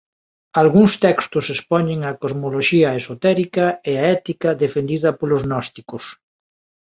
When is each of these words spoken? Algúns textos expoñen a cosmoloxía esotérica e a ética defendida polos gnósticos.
Algúns 0.61 0.93
textos 1.05 1.45
expoñen 1.55 1.99
a 2.09 2.11
cosmoloxía 2.21 2.89
esotérica 3.01 3.65
e 3.91 3.93
a 4.01 4.03
ética 4.19 4.49
defendida 4.63 5.09
polos 5.19 5.41
gnósticos. 5.47 6.03